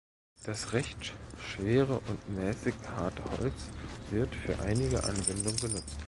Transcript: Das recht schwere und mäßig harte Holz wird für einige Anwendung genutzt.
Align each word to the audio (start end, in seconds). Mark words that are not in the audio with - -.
Das 0.45 0.73
recht 0.73 1.13
schwere 1.43 1.99
und 1.99 2.27
mäßig 2.35 2.73
harte 2.95 3.21
Holz 3.37 3.69
wird 4.09 4.33
für 4.33 4.57
einige 4.57 5.03
Anwendung 5.03 5.55
genutzt. 5.57 5.95